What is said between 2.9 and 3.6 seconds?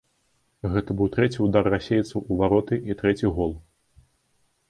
і трэці гол.